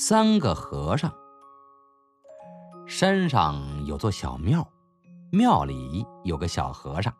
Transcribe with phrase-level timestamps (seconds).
[0.00, 1.12] 三个和尚。
[2.86, 4.64] 山上有座小庙，
[5.32, 7.12] 庙里有个小和尚。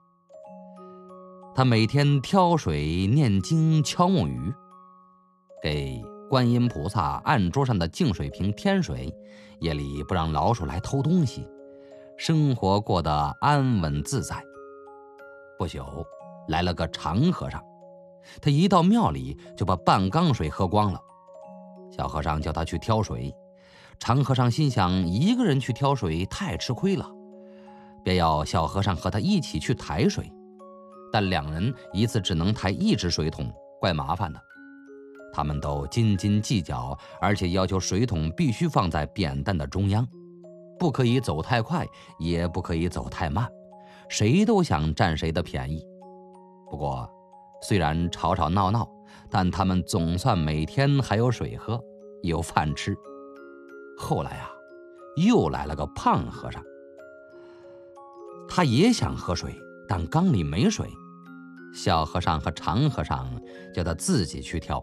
[1.56, 4.54] 他每天挑水、念经、敲木鱼，
[5.61, 9.13] 给观音菩萨案桌上的净水瓶添水，
[9.59, 11.45] 夜里不让老鼠来偷东西，
[12.17, 14.41] 生活过得安稳自在。
[15.59, 15.85] 不久，
[16.47, 17.61] 来了个长和尚，
[18.41, 21.01] 他一到庙里就把半缸水喝光了。
[21.98, 23.34] 小和尚叫他去挑水，
[23.98, 27.04] 长和尚心想一个人去挑水太吃亏了，
[28.04, 30.30] 便要小和尚和他一起去抬水。
[31.12, 34.41] 但两人一次只能抬一只水桶，怪麻烦的。
[35.33, 40.06] 他们都斤斤计较，而且要求水桶必须放在扁担的中央，
[40.78, 41.84] 不可以走太快，
[42.20, 43.44] 也不可以走太慢。
[44.08, 45.84] 谁都想占谁的便宜。
[46.70, 47.10] 不过，
[47.60, 48.88] 虽然吵吵闹闹，
[49.31, 51.83] 但他们总算每天还有水喝，
[52.23, 52.97] 有饭吃。
[53.97, 54.50] 后来啊，
[55.16, 56.62] 又来了个胖和尚，
[58.48, 59.55] 他也想喝水，
[59.89, 60.89] 但缸里没水。
[61.75, 63.28] 小和尚和长和尚
[63.75, 64.83] 叫他自己去挑。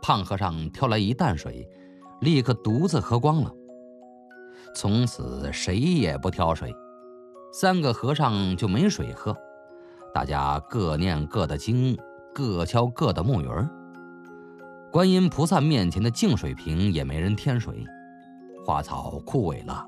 [0.00, 1.68] 胖和尚挑来一担水，
[2.20, 3.52] 立刻独自喝光了。
[4.74, 6.74] 从此谁也不挑水，
[7.52, 9.36] 三个和尚就没水喝。
[10.14, 11.98] 大家各念各的经，
[12.34, 13.68] 各敲各的木鱼儿。
[14.92, 17.84] 观音菩萨面前的净水瓶也没人添水，
[18.66, 19.86] 花草枯萎了。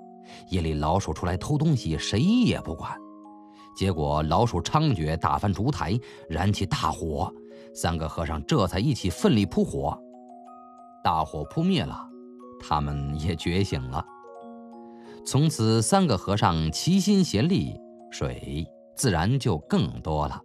[0.48, 2.92] 夜里老鼠出来偷东西，谁也不管。
[3.74, 7.32] 结果老鼠猖獗，打翻烛台，燃起大火。
[7.74, 9.98] 三个和尚这才一起奋力扑火。
[11.02, 11.98] 大火扑灭了，
[12.60, 14.04] 他们也觉醒了。
[15.24, 17.74] 从此，三个和尚齐心协力，
[18.10, 20.40] 水自然就更多了。